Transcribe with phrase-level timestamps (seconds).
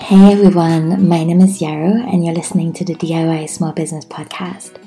[0.00, 4.78] Hey everyone, my name is Yarrow, and you're listening to the DIY Small Business Podcast.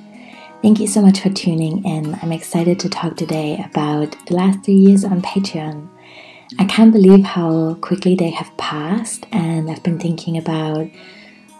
[0.63, 2.17] Thank you so much for tuning in.
[2.23, 5.87] I'm excited to talk today about the last three years on Patreon.
[6.57, 10.87] I can't believe how quickly they have passed, and I've been thinking about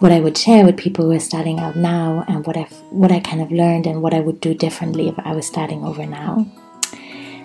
[0.00, 3.12] what I would share with people who are starting out now, and what I've what
[3.12, 6.04] I kind of learned, and what I would do differently if I was starting over
[6.04, 6.46] now.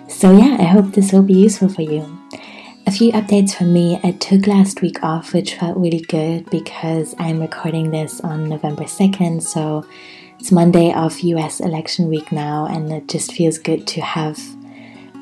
[0.08, 2.17] So yeah, I hope this will be useful for you.
[2.88, 4.00] A few updates from me.
[4.02, 8.84] I took last week off, which felt really good because I'm recording this on November
[8.84, 9.84] 2nd, so
[10.38, 14.40] it's Monday of US election week now, and it just feels good to have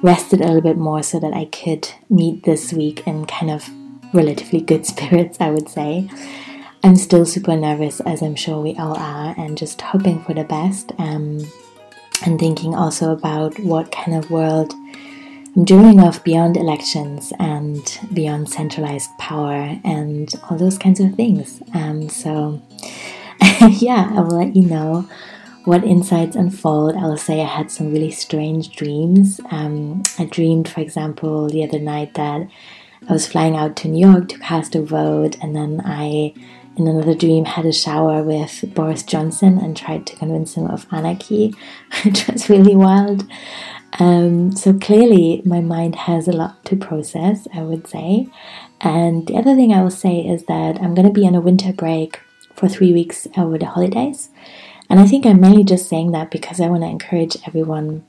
[0.01, 3.69] rested a little bit more so that I could meet this week in kind of
[4.15, 6.09] relatively good spirits, I would say.
[6.85, 10.45] I'm still super nervous, as I'm sure we all are, and just hoping for the
[10.45, 10.93] best.
[10.99, 11.41] Um,
[12.25, 14.73] and thinking also about what kind of world
[15.65, 21.63] Dreaming of beyond elections and beyond centralized power and all those kinds of things.
[21.73, 22.61] Um, so,
[23.71, 25.09] yeah, I will let you know
[25.65, 26.95] what insights unfold.
[26.95, 29.41] I will say I had some really strange dreams.
[29.51, 32.49] Um, I dreamed, for example, the other night that
[33.09, 36.35] I was flying out to New York to cast a vote, and then I,
[36.77, 40.87] in another dream, had a shower with Boris Johnson and tried to convince him of
[40.91, 41.55] anarchy,
[42.05, 43.25] which was really wild.
[43.99, 48.29] Um, so clearly, my mind has a lot to process, I would say.
[48.81, 51.41] And the other thing I will say is that I'm going to be on a
[51.41, 52.21] winter break
[52.55, 54.31] for three weeks over the holidays.
[54.89, 58.05] And I think I'm mainly just saying that because I want to encourage everyone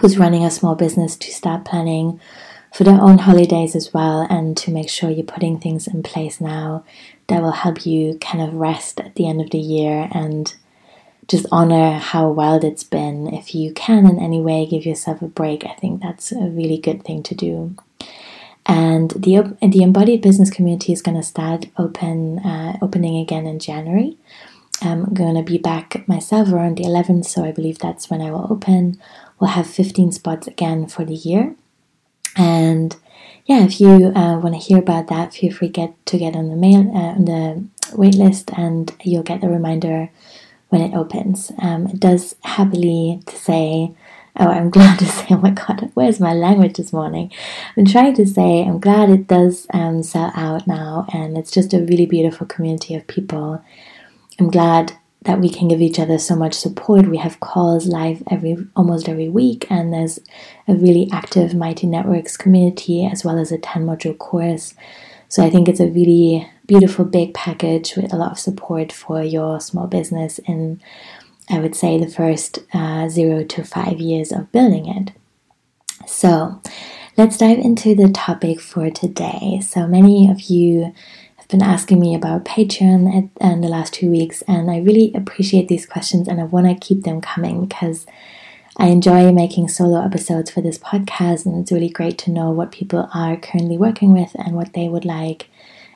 [0.00, 2.20] who's running a small business to start planning
[2.72, 6.40] for their own holidays as well and to make sure you're putting things in place
[6.40, 6.84] now
[7.28, 10.56] that will help you kind of rest at the end of the year and
[11.28, 13.32] just honor how wild it's been.
[13.32, 16.78] If you can in any way give yourself a break, I think that's a really
[16.78, 17.74] good thing to do.
[18.66, 23.58] And the the embodied business community is going to start open uh, opening again in
[23.58, 24.16] January.
[24.80, 28.32] I'm going to be back myself around the 11th, so I believe that's when I
[28.32, 29.00] will open.
[29.38, 31.54] We'll have 15 spots again for the year.
[32.36, 32.96] And
[33.46, 36.48] yeah, if you uh, want to hear about that, feel free get to get on
[36.48, 40.10] the mail uh, on the wait list, and you'll get a reminder
[40.72, 41.52] when it opens.
[41.58, 43.94] Um, it does happily to say,
[44.40, 47.30] oh, I'm glad to say, oh my god, where's my language this morning?
[47.76, 51.74] I'm trying to say, I'm glad it does um, sell out now, and it's just
[51.74, 53.62] a really beautiful community of people.
[54.40, 54.94] I'm glad
[55.24, 57.06] that we can give each other so much support.
[57.06, 60.20] We have calls live every almost every week, and there's
[60.66, 64.74] a really active Mighty Networks community as well as a 10 module course.
[65.32, 69.22] So I think it's a really beautiful big package with a lot of support for
[69.22, 70.78] your small business in,
[71.48, 75.12] I would say, the first uh, zero to five years of building it.
[76.06, 76.60] So,
[77.16, 79.62] let's dive into the topic for today.
[79.66, 80.92] So, many of you
[81.36, 85.68] have been asking me about Patreon in the last two weeks, and I really appreciate
[85.68, 88.04] these questions and I want to keep them coming because.
[88.82, 92.72] I enjoy making solo episodes for this podcast, and it's really great to know what
[92.72, 95.48] people are currently working with and what they would like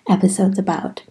[0.09, 1.03] episodes about.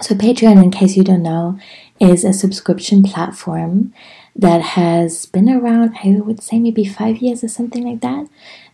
[0.00, 1.58] So, Patreon, in case you don't know,
[1.98, 3.92] is a subscription platform
[4.36, 8.28] that has been around, I would say, maybe five years or something like that.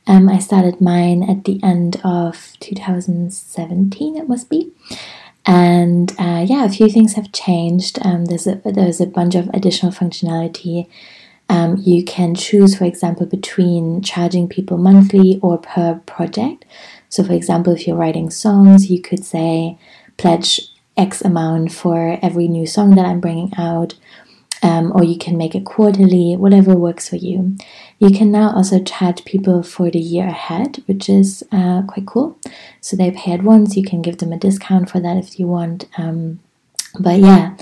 [0.06, 4.72] Um, I started mine at the end of 2017, it must be.
[5.46, 7.98] And uh, yeah, a few things have changed.
[8.04, 10.86] Um, there's a there's a bunch of additional functionality.
[11.48, 16.64] Um, you can choose, for example, between charging people monthly or per project.
[17.08, 19.78] So, for example, if you're writing songs, you could say
[20.16, 20.60] pledge
[20.96, 23.94] X amount for every new song that I'm bringing out,
[24.62, 27.56] um, or you can make it quarterly, whatever works for you.
[27.98, 32.38] You can now also charge people for the year ahead, which is uh, quite cool.
[32.80, 35.46] So they pay at once, you can give them a discount for that if you
[35.46, 35.86] want.
[35.96, 36.40] Um,
[36.98, 37.56] but yeah,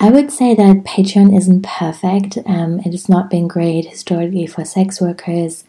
[0.00, 2.38] I would say that Patreon isn't perfect.
[2.46, 5.64] Um, it has not been great historically for sex workers.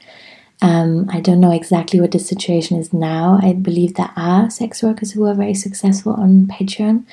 [0.61, 3.39] Um, I don't know exactly what the situation is now.
[3.41, 7.05] I believe there are sex workers who are very successful on Patreon.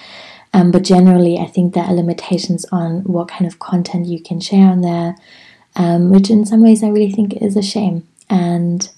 [0.53, 4.41] Um, but generally, I think there are limitations on what kind of content you can
[4.41, 5.17] share on there,
[5.75, 8.07] um, which in some ways I really think is a shame.
[8.29, 8.89] And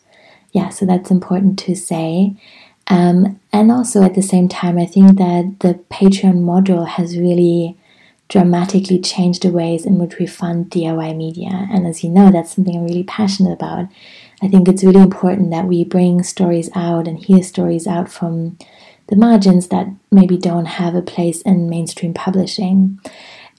[0.52, 2.34] yeah, so that's important to say.
[2.88, 7.76] Um, and also at the same time, I think that the Patreon model has really
[8.28, 11.66] dramatically change the ways in which we fund DIY media.
[11.70, 13.88] And as you know, that's something I'm really passionate about.
[14.42, 18.58] I think it's really important that we bring stories out and hear stories out from
[19.08, 23.00] the margins that maybe don't have a place in mainstream publishing.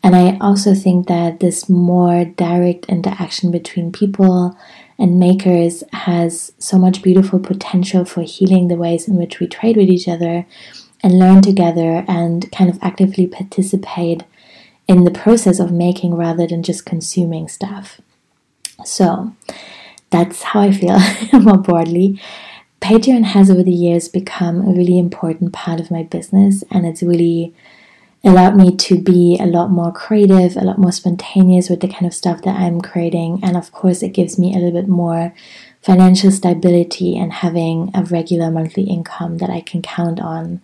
[0.04, 4.58] And I also think that this more direct interaction between people
[4.98, 9.78] and makers has so much beautiful potential for healing the ways in which we trade
[9.78, 10.46] with each other
[11.02, 14.24] and learn together and kind of actively participate
[14.90, 18.02] in the process of making rather than just consuming stuff.
[18.84, 19.36] So
[20.10, 20.98] that's how I feel
[21.40, 22.20] more broadly.
[22.82, 27.04] Patreon has over the years become a really important part of my business and it's
[27.04, 27.54] really
[28.24, 32.08] allowed me to be a lot more creative, a lot more spontaneous with the kind
[32.08, 33.42] of stuff that I'm creating.
[33.44, 35.36] And of course, it gives me a little bit more
[35.84, 40.62] financial stability and having a regular monthly income that I can count on,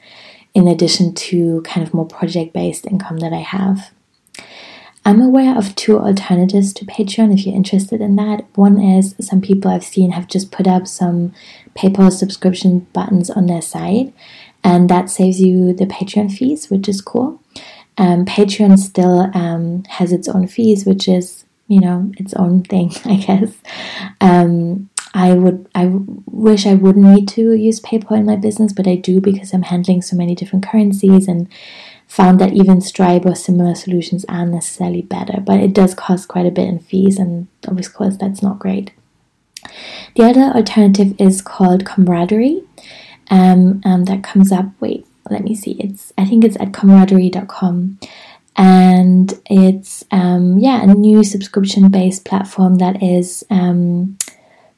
[0.56, 3.92] in addition to kind of more project based income that I have.
[5.06, 8.46] I'm aware of two alternatives to Patreon if you're interested in that.
[8.56, 11.32] One is some people I've seen have just put up some
[11.76, 14.14] PayPal subscription buttons on their site,
[14.64, 17.40] and that saves you the Patreon fees, which is cool.
[18.00, 22.92] Um, Patreon still um, has its own fees, which is you know its own thing,
[23.06, 23.54] I guess.
[24.22, 25.92] Um, I would I
[26.26, 29.62] wish I wouldn't need to use PayPal in my business, but I do because I'm
[29.62, 31.48] handling so many different currencies and
[32.16, 36.46] found that even Stripe or similar solutions aren't necessarily better, but it does cost quite
[36.46, 38.92] a bit in fees, and of course that's not great.
[40.16, 42.66] The other alternative is called Comradery.
[43.30, 44.68] Um, um, that comes up.
[44.80, 45.72] Wait, let me see.
[45.74, 48.00] It's I think it's at comradery.com
[48.56, 54.18] and it's um, yeah a new subscription based platform that is um,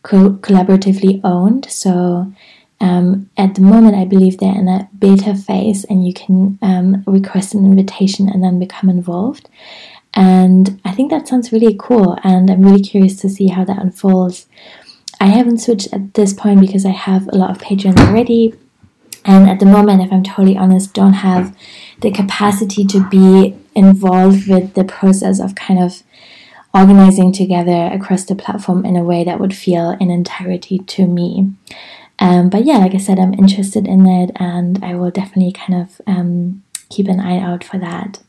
[0.02, 1.70] co- collaboratively owned.
[1.70, 2.34] So
[2.80, 7.04] um, at the moment, I believe they're in a beta phase, and you can um,
[7.08, 9.50] request an invitation and then become involved.
[10.14, 13.80] And I think that sounds really cool, and I'm really curious to see how that
[13.80, 14.48] unfolds.
[15.20, 18.54] I haven't switched at this point because I have a lot of patrons already,
[19.26, 21.58] and at the moment, if I'm totally honest, don't have
[22.02, 26.04] the capacity to be involved with the process of kind of
[26.74, 31.52] organizing together across the platform in a way that would feel in entirety to me.
[32.20, 35.82] Um, but yeah, like I said, I'm interested in it and I will definitely kind
[35.82, 38.20] of um, keep an eye out for that.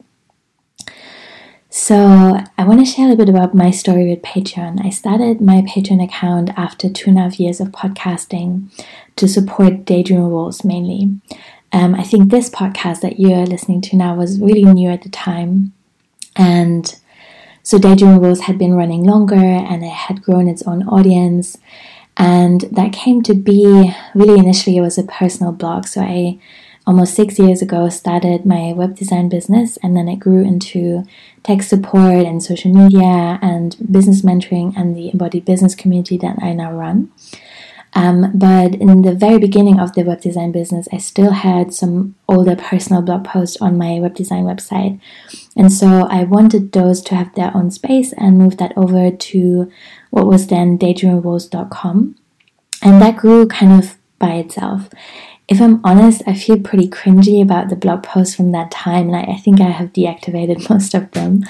[1.71, 4.85] So, I want to share a little bit about my story with Patreon.
[4.85, 8.71] I started my Patreon account after two and a half years of podcasting
[9.17, 11.21] to support Daydream Rules mainly.
[11.73, 15.11] Um, I think this podcast that you're listening to now was really new at the
[15.11, 15.75] time.
[16.37, 16.99] And
[17.63, 21.59] so Daydream Rules had been running longer and it had grown its own audience.
[22.19, 25.87] And that came to be really initially, it was a personal blog.
[25.87, 26.39] So I
[26.87, 31.05] almost six years ago started my web design business and then it grew into
[31.43, 36.55] tech support and social media and business mentoring and the embodied business community that I
[36.55, 37.13] now run.
[37.95, 42.15] Um, but in the very beginning of the web design business, I still had some
[42.29, 45.01] older personal blog posts on my web design website.
[45.57, 49.73] And so I wanted those to have their own space and moved that over to
[50.11, 52.17] what was then daydreamrules.com.
[52.83, 54.89] And that grew kind of by itself.
[55.49, 59.17] If I'm honest, I feel pretty cringy about the blog posts from that time, and
[59.17, 61.43] I, I think I have deactivated most of them.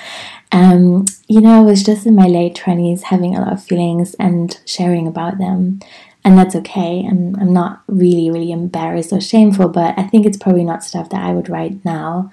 [0.52, 4.14] Um, you know, I was just in my late 20s having a lot of feelings
[4.14, 5.80] and sharing about them
[6.28, 7.06] and that's okay.
[7.08, 11.08] I'm, I'm not really, really embarrassed or shameful, but I think it's probably not stuff
[11.10, 12.30] that I would write now.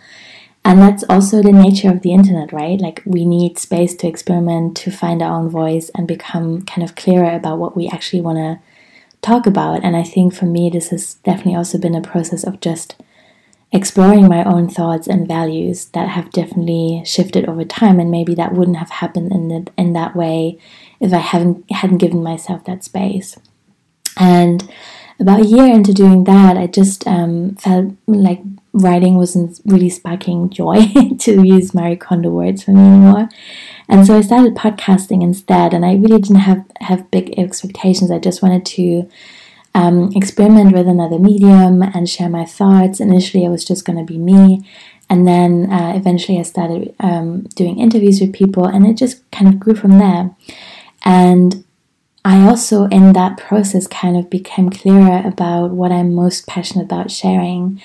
[0.65, 2.81] And that's also the nature of the internet, right?
[2.81, 6.95] Like, we need space to experiment, to find our own voice, and become kind of
[6.95, 8.59] clearer about what we actually want to
[9.21, 9.83] talk about.
[9.83, 12.95] And I think for me, this has definitely also been a process of just
[13.71, 17.99] exploring my own thoughts and values that have definitely shifted over time.
[17.99, 20.57] And maybe that wouldn't have happened in, the, in that way
[20.99, 23.37] if I haven't hadn't given myself that space.
[24.17, 24.67] And
[25.19, 28.41] about a year into doing that, I just um, felt like
[28.75, 30.85] writing wasn't really sparking joy,
[31.19, 33.29] to use Marie Kondo words for me anymore.
[33.87, 38.11] And so I started podcasting instead, and I really didn't have, have big expectations.
[38.11, 39.09] I just wanted to
[39.73, 42.99] um, experiment with another medium and share my thoughts.
[42.99, 44.67] Initially, it was just going to be me.
[45.09, 49.47] And then uh, eventually, I started um, doing interviews with people, and it just kind
[49.47, 50.35] of grew from there.
[51.03, 51.63] And
[52.25, 57.11] I also, in that process, kind of became clearer about what I'm most passionate about
[57.11, 57.81] sharing.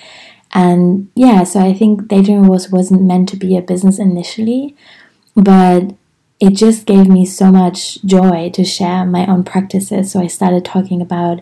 [0.53, 4.75] And yeah, so I think Daydream was wasn't meant to be a business initially,
[5.35, 5.93] but
[6.39, 10.11] it just gave me so much joy to share my own practices.
[10.11, 11.41] So I started talking about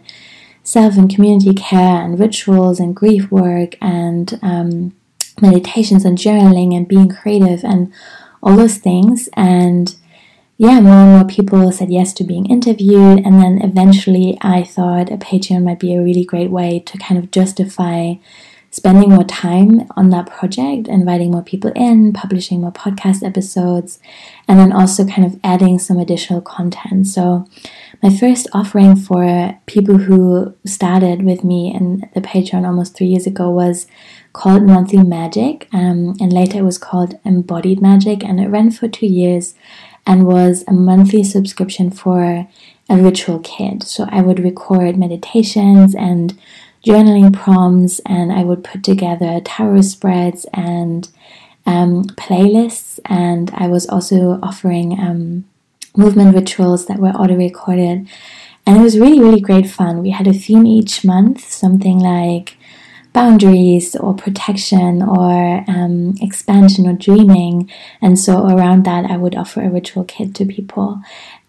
[0.61, 4.93] self and community care and rituals and grief work and um,
[5.41, 7.91] meditations and journaling and being creative and
[8.43, 9.29] all those things.
[9.33, 9.95] And
[10.57, 13.25] yeah, more and more people said yes to being interviewed.
[13.25, 17.17] And then eventually I thought a Patreon might be a really great way to kind
[17.17, 18.15] of justify
[18.71, 23.99] spending more time on that project, inviting more people in, publishing more podcast episodes,
[24.47, 27.07] and then also kind of adding some additional content.
[27.07, 27.47] So,
[28.03, 33.27] my first offering for people who started with me in the Patreon almost three years
[33.27, 33.87] ago was
[34.33, 38.87] called Monthly Magic, um, and later it was called Embodied Magic, and it ran for
[38.87, 39.55] two years
[40.05, 42.47] and was a monthly subscription for
[42.89, 43.83] a ritual kit.
[43.83, 46.39] So I would record meditations and
[46.85, 51.09] journaling prompts, and I would put together tarot spreads and
[51.65, 52.99] um, playlists.
[53.05, 55.45] And I was also offering um,
[55.95, 58.07] movement rituals that were auto recorded.
[58.65, 60.01] And it was really, really great fun.
[60.01, 62.57] We had a theme each month, something like
[63.13, 67.69] boundaries or protection or um, expansion or dreaming.
[68.01, 71.01] And so around that, I would offer a ritual kit to people.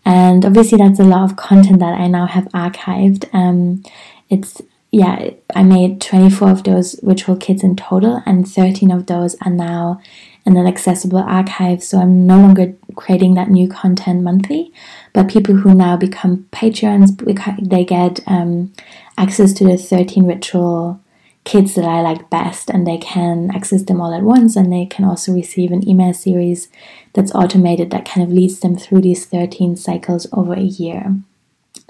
[0.04, 3.28] And obviously, that's a lot of content that I now have archived.
[3.34, 3.82] Um,
[4.30, 9.36] it's yeah, I made 24 of those ritual kits in total, and 13 of those
[9.42, 10.00] are now
[10.44, 11.82] in an accessible archive.
[11.82, 14.72] So I'm no longer creating that new content monthly,
[15.12, 18.72] but people who now become patrons, they get um,
[19.16, 21.00] access to the 13 ritual
[21.44, 24.86] kits that I like best, and they can access them all at once, and they
[24.86, 26.68] can also receive an email series
[27.12, 31.14] that's automated that kind of leads them through these 13 cycles over a year.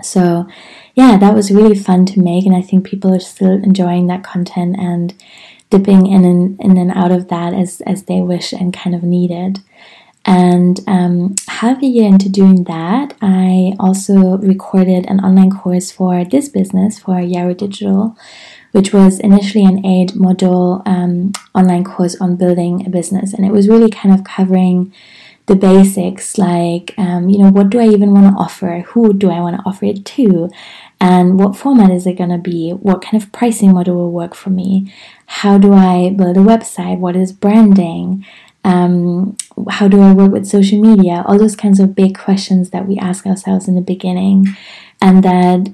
[0.05, 0.47] So,
[0.95, 4.25] yeah, that was really fun to make, and I think people are still enjoying that
[4.25, 5.15] content and
[5.71, 9.03] dipping in and in and out of that as as they wish and kind of
[9.03, 9.61] needed.
[10.27, 16.25] And um, half a year into doing that, I also recorded an online course for
[16.25, 18.17] this business for Yarrow Digital,
[18.73, 23.53] which was initially an eight module um, online course on building a business, and it
[23.53, 24.93] was really kind of covering
[25.51, 28.81] the basics like um, you know what do i even want to offer?
[28.91, 30.49] Who do i want to offer it to?
[31.01, 32.71] And what format is it going to be?
[32.71, 34.93] What kind of pricing model will work for me?
[35.27, 36.99] How do i build a website?
[36.99, 38.25] What is branding?
[38.63, 39.37] Um,
[39.69, 41.25] how do i work with social media?
[41.27, 44.47] All those kinds of big questions that we ask ourselves in the beginning
[45.03, 45.73] and that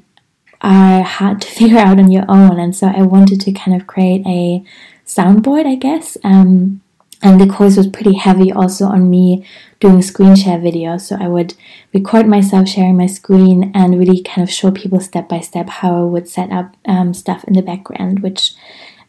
[0.63, 2.59] are hard to figure out on your own.
[2.59, 4.65] And so i wanted to kind of create a
[5.07, 6.81] soundboard i guess um,
[7.23, 9.47] and the course was pretty heavy also on me
[9.81, 11.03] doing screen share videos.
[11.03, 11.55] So I would
[11.93, 15.97] record myself sharing my screen and really kind of show people step by step how
[15.97, 18.55] I would set up um, stuff in the background, which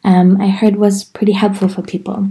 [0.04, 2.30] um, I heard was pretty helpful for people.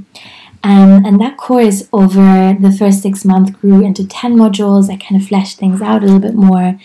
[0.64, 4.90] Um, and that course over the first six months grew into 10 modules.
[4.90, 6.78] I kind of fleshed things out a little bit more.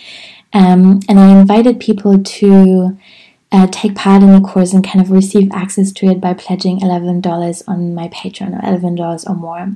[0.54, 2.98] Um, and I invited people to
[3.52, 6.80] uh, take part in the course and kind of receive access to it by pledging
[6.80, 9.74] $11 on my Patreon or $11 or more.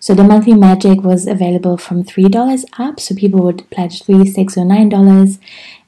[0.00, 4.56] So the monthly magic was available from $3 up, so people would pledge 3 6
[4.56, 5.38] or $9,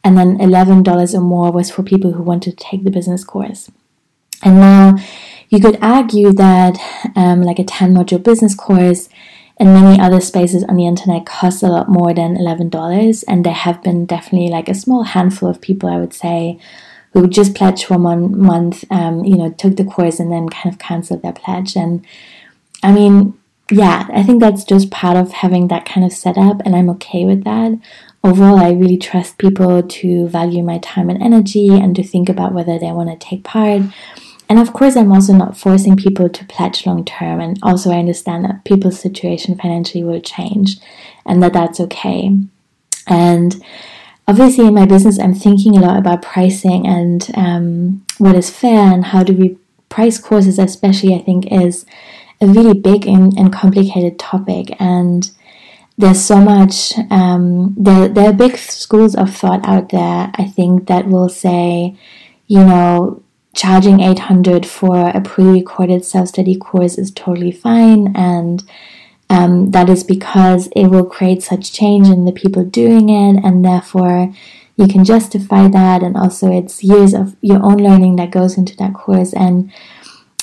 [0.05, 3.71] and then $11 or more was for people who wanted to take the business course.
[4.43, 4.97] And now
[5.49, 6.79] you could argue that
[7.17, 9.09] um, like a 10 module business course
[9.59, 13.53] and many other spaces on the internet cost a lot more than $11 and there
[13.53, 16.59] have been definitely like a small handful of people i would say
[17.17, 20.71] who just pledged for one month, um, you know, took the course and then kind
[20.71, 21.75] of canceled their pledge.
[21.75, 22.05] And
[22.83, 23.33] I mean,
[23.71, 27.25] yeah, I think that's just part of having that kind of setup, and I'm okay
[27.25, 27.81] with that.
[28.23, 32.53] Overall, I really trust people to value my time and energy and to think about
[32.53, 33.83] whether they want to take part.
[34.51, 37.41] And of course, I'm also not forcing people to pledge long term.
[37.41, 40.77] And also, I understand that people's situation financially will change
[41.25, 42.31] and that that's okay.
[43.07, 43.65] And
[44.29, 48.93] obviously in my business i'm thinking a lot about pricing and um, what is fair
[48.93, 49.57] and how do we
[49.89, 51.87] price courses especially i think is
[52.41, 54.69] a really big and, and complicated topic.
[54.79, 55.31] And
[55.97, 60.89] there's so much um, there, there are big schools of thought out there i think
[60.89, 61.97] that will say
[62.47, 63.23] you know
[63.57, 68.15] charging 800 for a pre-recorded self-study course is totally fine.
[68.15, 68.63] And
[69.29, 73.65] um, that is because it will create such change in the people doing it, and
[73.65, 74.33] therefore
[74.77, 76.03] you can justify that.
[76.03, 79.33] And also, it's years of your own learning that goes into that course.
[79.33, 79.73] And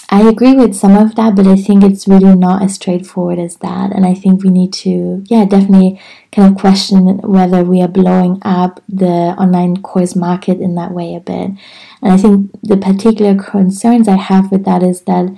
[0.09, 3.55] I agree with some of that, but I think it's really not as straightforward as
[3.57, 3.91] that.
[3.91, 5.99] And I think we need to, yeah, definitely
[6.31, 11.15] kind of question whether we are blowing up the online course market in that way
[11.15, 11.51] a bit.
[12.01, 15.35] And I think the particular concerns I have with that is that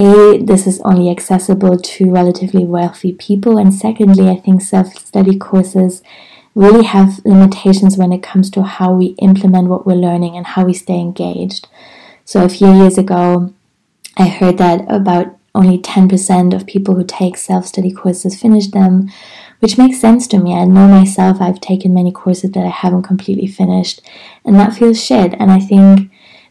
[0.00, 5.38] a, this is only accessible to relatively wealthy people, and secondly, I think self study
[5.38, 6.02] courses
[6.54, 10.64] really have limitations when it comes to how we implement what we're learning and how
[10.64, 11.68] we stay engaged.
[12.24, 13.52] So, a few years ago,
[14.16, 19.10] I heard that about only 10% of people who take self study courses finish them,
[19.60, 20.54] which makes sense to me.
[20.54, 24.00] I know myself, I've taken many courses that I haven't completely finished,
[24.44, 25.34] and that feels shit.
[25.34, 26.09] And I think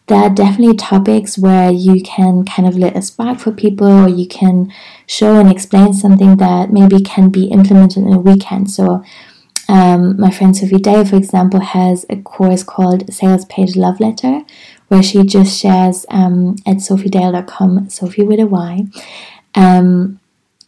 [0.09, 4.09] there are definitely topics where you can kind of lit a spark for people or
[4.09, 4.73] you can
[5.05, 8.71] show and explain something that maybe can be implemented in a weekend.
[8.71, 9.03] So
[9.69, 14.41] um, my friend Sophy Dale, for example, has a course called Sales Page Love Letter,
[14.87, 18.87] where she just shares um, at sophydale.com, Sophie with a Y,
[19.53, 20.19] um,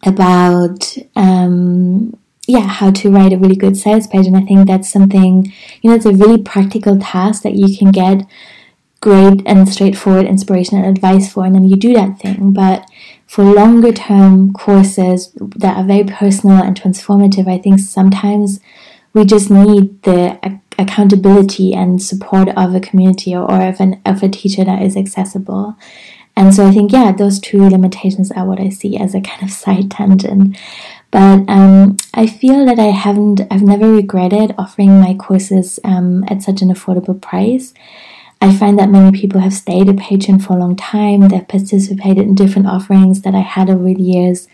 [0.06, 4.28] about um, yeah how to write a really good sales page.
[4.28, 7.90] And I think that's something you know it's a really practical task that you can
[7.90, 8.28] get
[9.02, 12.54] great and straightforward inspiration and advice for, and then you do that thing.
[12.54, 12.88] But
[13.28, 18.60] for longer term courses that are very personal and transformative, I think sometimes
[19.14, 24.30] we just need the accountability and support of a community or, of, an, of a
[24.30, 25.76] teacher that is accessible.
[26.36, 29.44] And so I think, yeah, those two limitations are what I see as a kind
[29.44, 30.58] of side tangent.
[31.12, 36.42] But um, I feel that I haven't, I've never regretted offering my courses um, at
[36.42, 37.74] such an affordable price.
[38.42, 42.20] I find that many people have stayed a patron for a long time, they've participated
[42.20, 44.48] in different offerings that I had over the years.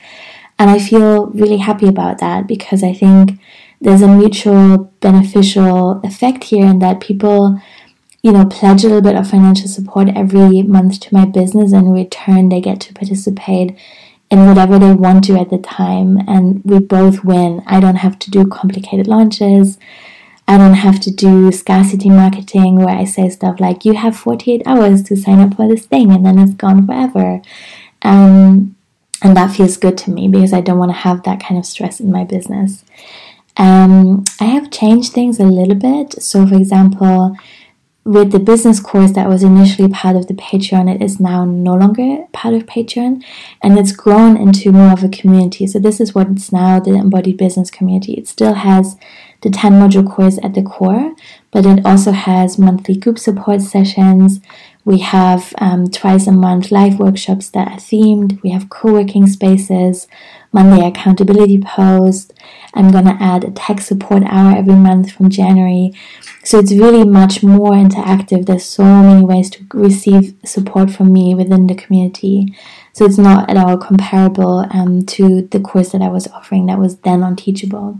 [0.59, 3.39] And I feel really happy about that because I think
[3.79, 7.61] there's a mutual beneficial effect here in that people
[8.23, 11.71] you know pledge a little bit of financial support every month to my business.
[11.71, 13.77] And in return they get to participate
[14.29, 16.17] in whatever they want to at the time.
[16.27, 17.63] And we both win.
[17.65, 19.77] I don't have to do complicated launches
[20.47, 24.63] i don't have to do scarcity marketing where i say stuff like you have 48
[24.65, 27.41] hours to sign up for this thing and then it's gone forever
[28.03, 28.75] um,
[29.23, 31.65] and that feels good to me because i don't want to have that kind of
[31.65, 32.83] stress in my business
[33.57, 36.21] um, I have changed things a little bit.
[36.21, 37.35] So, for example,
[38.03, 41.73] with the business course that was initially part of the Patreon, it is now no
[41.75, 43.23] longer part of Patreon
[43.61, 45.65] and it's grown into more of a community.
[45.67, 48.13] So, this is what it's now the embodied business community.
[48.13, 48.95] It still has
[49.41, 51.15] the 10 module course at the core,
[51.51, 54.39] but it also has monthly group support sessions.
[54.83, 58.41] We have um, twice a month live workshops that are themed.
[58.41, 60.07] We have co working spaces,
[60.51, 62.33] Monday accountability post.
[62.73, 65.93] I'm going to add a tech support hour every month from January.
[66.43, 68.45] So it's really much more interactive.
[68.45, 72.55] There's so many ways to receive support from me within the community.
[72.93, 76.79] So it's not at all comparable um, to the course that I was offering that
[76.79, 77.99] was then on Teachable.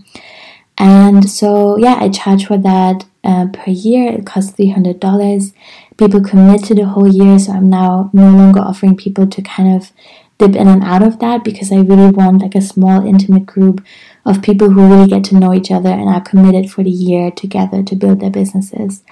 [0.78, 4.12] And so, yeah, I charge for that uh, per year.
[4.12, 5.54] It costs $300.
[5.98, 9.76] People commit to the whole year, so I'm now no longer offering people to kind
[9.76, 9.92] of
[10.38, 13.84] dip in and out of that because I really want like a small intimate group
[14.26, 17.32] of people who really get to know each other and are committed for the year
[17.32, 19.04] together to build their businesses.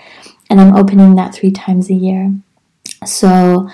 [0.50, 2.36] And I'm opening that three times a year.
[3.06, 3.70] So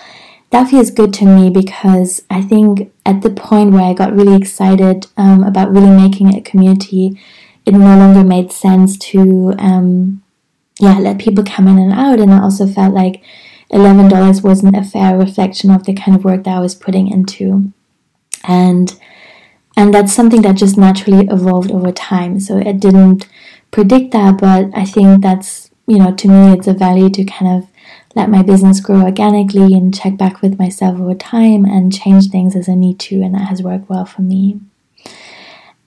[0.52, 4.36] that feels good to me because I think at the point where I got really
[4.36, 7.20] excited um, about really making a community,
[7.76, 10.24] it no longer made sense to um,
[10.80, 13.24] yeah let people come in and out, and I also felt like
[13.72, 17.72] $11 wasn't a fair reflection of the kind of work that I was putting into.
[18.44, 19.00] And
[19.78, 22.40] and that's something that just naturally evolved over time.
[22.42, 23.28] So it didn't
[23.72, 27.64] predict that, but I think that's, you know, to me it's a value to kind
[27.64, 27.70] of
[28.14, 32.56] let my business grow organically and check back with myself over time and change things
[32.56, 34.60] as I need to, and that has worked well for me.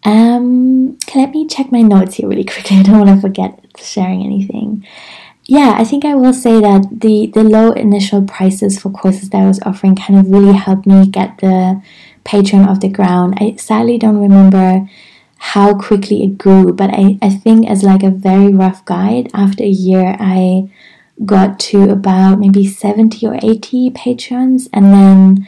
[0.05, 2.77] Um, let me check my notes here really quickly.
[2.81, 4.85] I don't want to forget sharing anything
[5.47, 9.43] yeah, I think I will say that the the low initial prices for courses that
[9.43, 11.83] I was offering kind of really helped me get the
[12.25, 13.35] Patreon off the ground.
[13.39, 14.89] I sadly don't remember
[15.37, 19.65] how quickly it grew, but I, I think as like a very rough guide, after
[19.65, 20.71] a year I
[21.27, 25.47] got to about maybe 70 or 80 patrons and then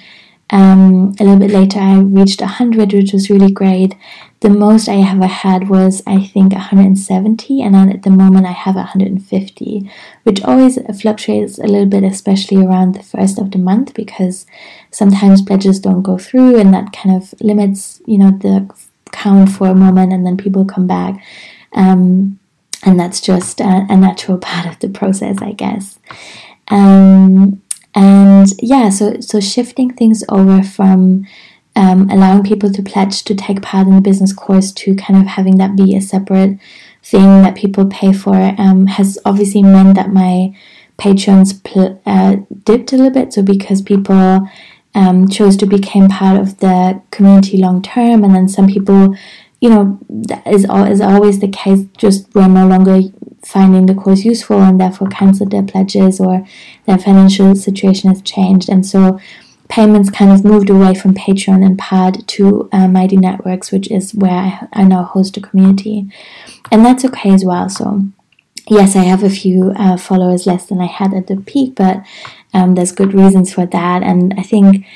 [0.51, 3.95] um, a little bit later I reached 100 which was really great
[4.41, 8.53] the most I ever had was, I think, 170, and then at the moment I
[8.53, 9.91] have 150,
[10.25, 14.47] which always fluctuates a little bit, especially around the first of the month, because
[14.91, 18.71] sometimes pledges don't go through, and that kind of limits, you know, the
[19.11, 21.25] count for a moment, and then people come back.
[21.73, 22.39] Um,
[22.85, 25.99] and that's just a, a, natural part of the process, I guess.
[26.69, 27.63] Um,
[27.97, 31.27] and yeah, so so shifting things over from
[31.75, 35.27] um, allowing people to pledge to take part in the business course to kind of
[35.27, 36.59] having that be a separate
[37.03, 40.55] thing that people pay for um, has obviously meant that my
[40.99, 43.33] patrons pl- uh, dipped a little bit.
[43.33, 44.47] So because people
[44.95, 49.17] um, chose to become part of the community long term, and then some people,
[49.61, 53.01] you know, that is, is always the case, just were no longer
[53.47, 56.45] finding the course useful and therefore cancelled their pledges or
[56.87, 58.69] their financial situation has changed.
[58.69, 59.21] And so
[59.69, 64.15] payments kind of moved away from Patreon and Pad to uh, Mighty Networks, which is
[64.15, 66.09] where I, I, now host a community.
[66.73, 67.69] And that's okay as well.
[67.69, 68.07] So,
[68.69, 72.05] yes, I have a few uh, followers less than I had at the peak, but
[72.57, 74.87] Um, there's good reasons for that, and I think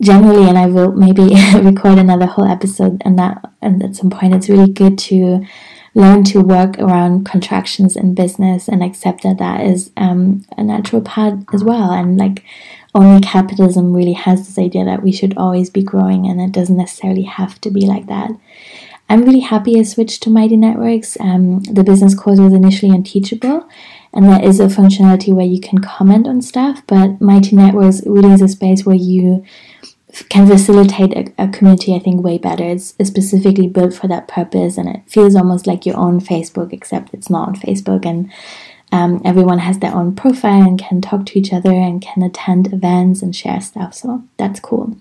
[0.00, 3.44] generally, and I will maybe record another whole episode on that.
[3.60, 5.44] And at some point, it's really good to
[5.98, 11.02] learn to work around contractions in business and accept that that is um, a natural
[11.02, 11.90] part as well.
[11.90, 12.44] And like
[12.94, 16.76] only capitalism really has this idea that we should always be growing, and it doesn't
[16.76, 18.30] necessarily have to be like that.
[19.10, 21.18] I'm really happy I switched to Mighty Networks.
[21.18, 23.68] Um, the business course was initially on Teachable,
[24.14, 28.32] and there is a functionality where you can comment on stuff, but Mighty Networks really
[28.32, 29.44] is a space where you
[30.28, 32.64] can facilitate a, a, community, I think, way better.
[32.64, 37.14] It's specifically built for that purpose, and it feels almost like your own Facebook, except
[37.14, 38.06] it's not on Facebook.
[38.06, 38.30] And
[38.90, 42.72] um, everyone has their own profile and can talk to each other and can attend
[42.72, 43.94] events and share stuff.
[43.94, 44.96] So that's cool.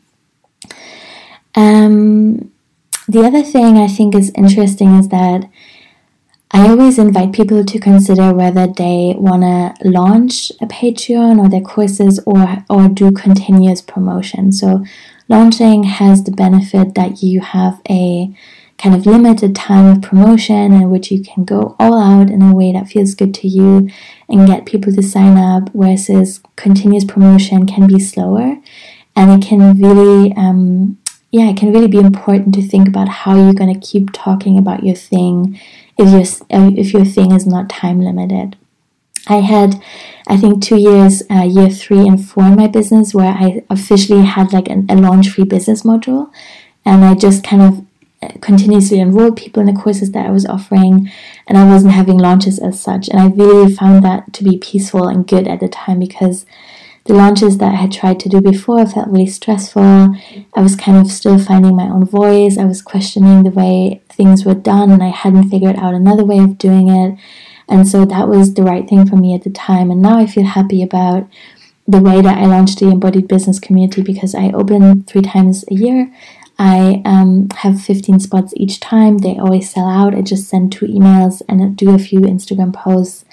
[1.55, 2.51] Um,
[3.07, 5.49] the other thing I think is interesting is that
[6.51, 11.61] I always invite people to consider whether they want to launch a Patreon or their
[11.61, 14.51] courses or, or do continuous promotion.
[14.51, 14.85] So,
[15.27, 18.33] launching has the benefit that you have a
[18.77, 22.55] kind of limited time of promotion in which you can go all out in a
[22.55, 23.89] way that feels good to you
[24.29, 28.57] and get people to sign up, versus continuous promotion can be slower
[29.15, 30.97] and it can really um,
[31.31, 34.57] yeah, it can really be important to think about how you're going to keep talking
[34.57, 35.59] about your thing
[35.97, 38.55] if your if your thing is not time limited.
[39.29, 39.81] I had,
[40.27, 44.23] I think, two years, uh, year three and four in my business, where I officially
[44.23, 46.31] had like an, a launch free business module,
[46.85, 47.85] and I just kind of
[48.21, 51.11] uh, continuously enrolled people in the courses that I was offering,
[51.47, 53.09] and I wasn't having launches as such.
[53.09, 56.45] And I really found that to be peaceful and good at the time because
[57.05, 59.81] the launches that I had tried to do before felt really stressful.
[60.55, 62.57] I was kind of still finding my own voice.
[62.57, 66.39] I was questioning the way things were done, and I hadn't figured out another way
[66.39, 67.17] of doing it.
[67.69, 69.91] And so that was the right thing for me at the time.
[69.91, 71.29] And now I feel happy about
[71.87, 75.73] the way that I launched the embodied business community because I open three times a
[75.73, 76.11] year.
[76.59, 79.19] I um, have 15 spots each time.
[79.19, 80.15] They always sell out.
[80.15, 83.25] I just send two emails and do a few Instagram posts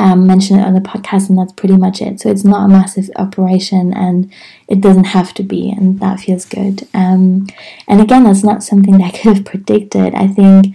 [0.00, 2.20] um, mention it on the podcast, and that's pretty much it.
[2.20, 4.32] So it's not a massive operation, and
[4.66, 6.88] it doesn't have to be, and that feels good.
[6.94, 7.46] Um,
[7.86, 10.14] and again, that's not something that I could have predicted.
[10.14, 10.74] I think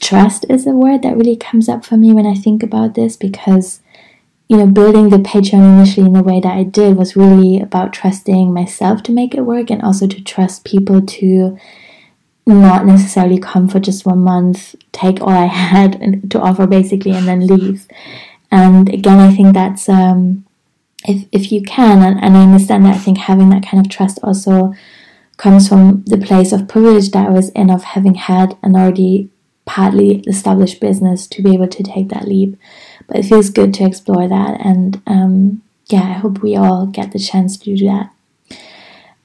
[0.00, 3.16] trust is a word that really comes up for me when I think about this
[3.16, 3.80] because
[4.48, 7.92] you know, building the Patreon initially in the way that I did was really about
[7.92, 11.58] trusting myself to make it work and also to trust people to
[12.46, 17.26] not necessarily come for just one month, take all I had to offer basically, and
[17.26, 17.86] then leave.
[18.56, 20.46] And again, I think that's um,
[21.04, 22.94] if if you can, and, and I understand that.
[22.94, 24.72] I think having that kind of trust also
[25.36, 29.28] comes from the place of privilege that I was in of having had an already
[29.66, 32.56] partly established business to be able to take that leap.
[33.06, 37.12] But it feels good to explore that, and um, yeah, I hope we all get
[37.12, 38.10] the chance to do that.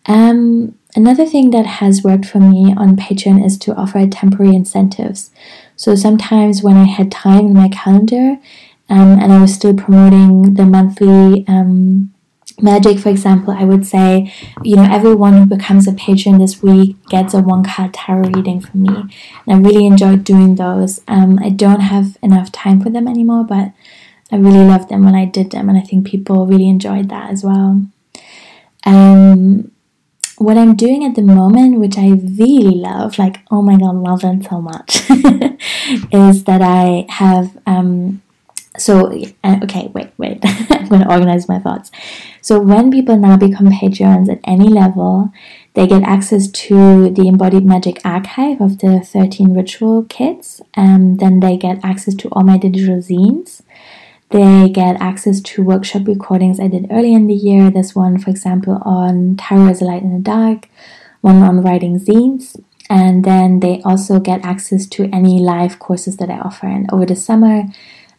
[0.08, 5.32] Um, another thing that has worked for me on Patreon is to offer temporary incentives.
[5.78, 8.38] So sometimes when I had time in my calendar,
[8.92, 12.14] um, and I was still promoting the monthly um,
[12.62, 16.98] magic, for example, I would say, you know, everyone who becomes a patron this week
[17.08, 18.96] gets a one card tarot reading from me.
[19.48, 21.00] And I really enjoyed doing those.
[21.08, 23.72] Um, I don't have enough time for them anymore, but
[24.30, 27.32] I really loved them when I did them, and I think people really enjoyed that
[27.32, 27.86] as well.
[28.86, 29.72] Um,
[30.38, 34.24] what I'm doing at the moment, which I really love, like oh my god, love
[34.24, 35.10] it so much,
[36.12, 38.22] is that I have um,
[38.78, 39.12] so
[39.44, 40.40] uh, okay wait wait.
[40.44, 41.92] I'm going to organize my thoughts.
[42.42, 45.32] So when people now become patrons at any level
[45.74, 51.40] they get access to the embodied magic archive of the 13 ritual kits and then
[51.40, 53.62] they get access to all my digital zines.
[54.32, 57.70] They get access to workshop recordings i did early in the year.
[57.70, 60.68] There's one for example on tarot as a light in the dark
[61.22, 66.30] one on writing zines and then they also get access to any live courses that
[66.30, 66.68] i offer.
[66.68, 67.64] And over the summer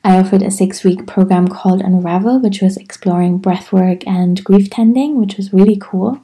[0.05, 5.21] I offered a six week program called Unravel, which was exploring breathwork and grief tending,
[5.21, 6.21] which was really cool.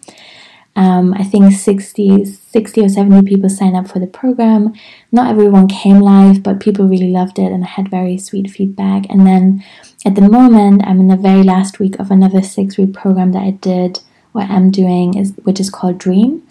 [0.74, 4.74] Um, I think 60, 60 or 70 people signed up for the program.
[5.10, 9.08] Not everyone came live, but people really loved it and I had very sweet feedback.
[9.10, 9.64] And then
[10.04, 13.42] at the moment, I'm in the very last week of another six week program that
[13.42, 14.00] I did,
[14.32, 16.46] what I'm doing, is which is called Dream.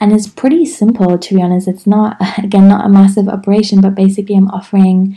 [0.00, 1.68] And it's pretty simple, to be honest.
[1.68, 5.16] It's not, again, not a massive operation, but basically, I'm offering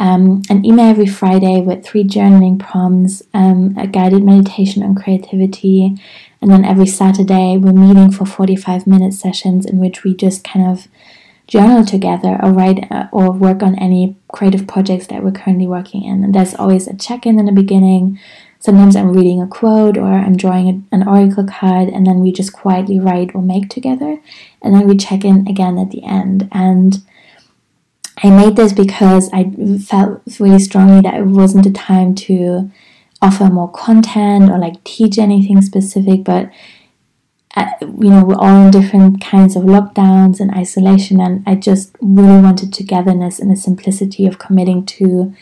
[0.00, 5.96] um, an email every Friday with three journaling prompts, um, a guided meditation on creativity,
[6.42, 10.66] and then every Saturday we're meeting for 45 minute sessions in which we just kind
[10.66, 10.88] of
[11.46, 16.02] journal together or write uh, or work on any creative projects that we're currently working
[16.02, 16.24] in.
[16.24, 18.18] And there's always a check in in the beginning
[18.60, 22.52] sometimes I'm reading a quote or I'm drawing an oracle card, and then we just
[22.52, 24.20] quietly write or make together,
[24.62, 26.48] and then we check in again at the end.
[26.52, 27.02] And
[28.22, 32.70] I made this because I felt really strongly that it wasn't the time to
[33.22, 36.50] offer more content or like teach anything specific, but
[37.56, 41.96] uh, you know, we're all in different kinds of lockdowns and isolation, and I just
[42.00, 45.34] really wanted togetherness and the simplicity of committing to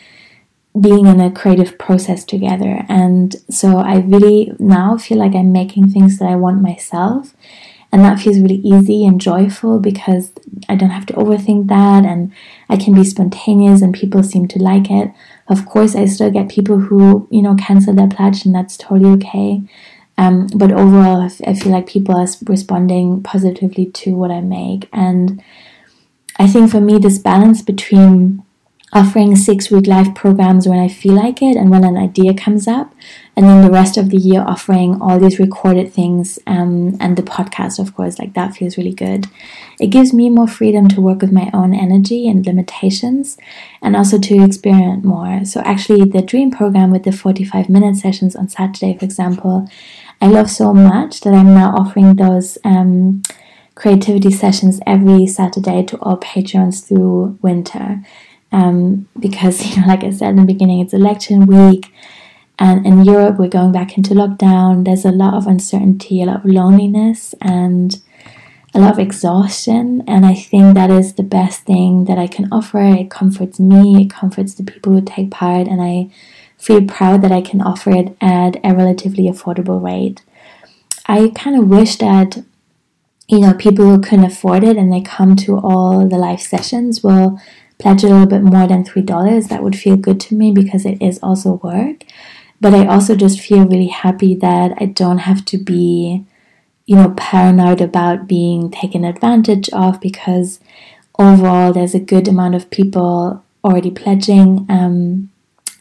[0.79, 2.85] being in a creative process together.
[2.89, 7.35] And so I really now feel like I'm making things that I want myself.
[7.91, 10.31] And that feels really easy and joyful because
[10.67, 12.31] I don't have to overthink that and
[12.69, 15.11] I can be spontaneous and people seem to like it.
[15.47, 19.09] Of course, I still get people who, you know, cancel their pledge and that's totally
[19.15, 19.63] okay.
[20.19, 24.87] Um, but overall, I feel like people are responding positively to what I make.
[24.93, 25.41] And
[26.37, 28.43] I think for me, this balance between
[28.91, 32.67] offering six week live programs when I feel like it and when an idea comes
[32.67, 32.93] up,
[33.35, 37.21] and then the rest of the year offering all these recorded things um, and the
[37.21, 39.27] podcast, of course, like that feels really good.
[39.79, 43.37] It gives me more freedom to work with my own energy and limitations
[43.81, 45.45] and also to experiment more.
[45.45, 49.69] So, actually, the dream program with the 45 minute sessions on Saturday, for example,
[50.19, 52.57] I love so much that I'm now offering those.
[52.63, 53.21] Um,
[53.75, 58.03] creativity sessions every Saturday to all patrons through winter
[58.51, 61.93] um, because you know, like I said in the beginning, it's election week,
[62.57, 64.85] and in Europe we're going back into lockdown.
[64.85, 67.99] There's a lot of uncertainty, a lot of loneliness, and
[68.73, 70.03] a lot of exhaustion.
[70.07, 72.81] And I think that is the best thing that I can offer.
[72.81, 76.09] It comforts me, it comforts the people who take part, and I
[76.57, 80.21] feel proud that I can offer it at a relatively affordable rate.
[81.07, 82.43] I kind of wish that
[83.27, 87.03] you know people who can afford it and they come to all the live sessions
[87.03, 87.39] will
[87.79, 91.01] pledge a little bit more than $3, that would feel good to me because it
[91.01, 92.03] is also work.
[92.61, 96.25] But I also just feel really happy that I don't have to be,
[96.85, 100.59] you know, paranoid about being taken advantage of because
[101.17, 104.65] overall there's a good amount of people already pledging.
[104.67, 105.31] Um,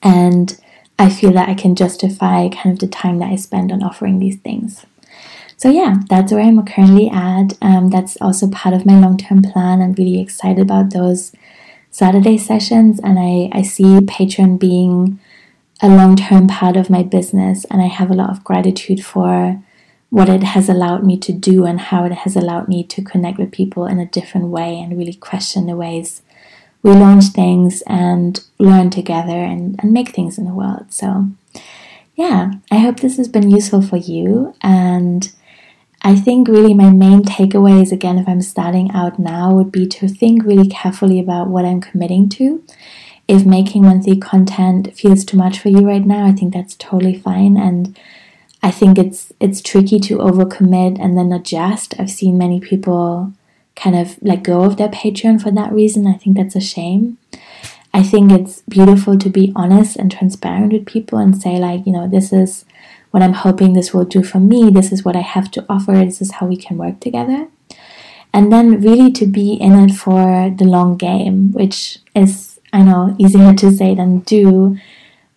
[0.00, 0.58] and
[1.00, 4.20] I feel that I can justify kind of the time that I spend on offering
[4.20, 4.86] these things.
[5.56, 7.54] So yeah, that's where I'm currently at.
[7.60, 9.82] Um, that's also part of my long-term plan.
[9.82, 11.32] I'm really excited about those
[11.90, 15.18] Saturday sessions, and I, I see Patreon being
[15.80, 19.62] a long term part of my business, and I have a lot of gratitude for
[20.10, 23.38] what it has allowed me to do and how it has allowed me to connect
[23.38, 26.22] with people in a different way and really question the ways
[26.82, 30.92] we launch things and learn together and, and make things in the world.
[30.92, 31.28] So,
[32.14, 34.54] yeah, I hope this has been useful for you.
[34.62, 35.30] And
[36.02, 40.08] I think really my main takeaways, again, if I'm starting out now, would be to
[40.08, 42.62] think really carefully about what I'm committing to.
[43.26, 47.18] If making monthly content feels too much for you right now, I think that's totally
[47.18, 47.56] fine.
[47.56, 47.98] And
[48.62, 51.94] I think it's it's tricky to overcommit and then adjust.
[51.98, 53.32] I've seen many people
[53.76, 56.06] kind of let go of their Patreon for that reason.
[56.06, 57.18] I think that's a shame.
[57.92, 61.92] I think it's beautiful to be honest and transparent with people and say like, you
[61.92, 62.64] know, this is
[63.18, 64.70] what I'm hoping this will do for me.
[64.70, 65.92] This is what I have to offer.
[66.04, 67.48] This is how we can work together.
[68.32, 73.16] And then really to be in it for the long game, which is, I know,
[73.18, 74.78] easier to say than do,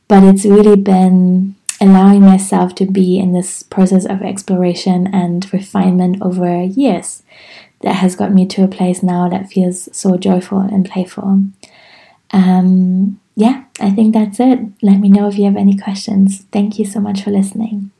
[0.08, 6.22] but it's really been allowing myself to be in this process of exploration and refinement
[6.22, 7.24] over years
[7.80, 11.46] that has got me to a place now that feels so joyful and playful.
[12.30, 14.60] Um, yeah, I think that's it.
[14.82, 16.46] Let me know if you have any questions.
[16.52, 17.91] Thank you so much for listening.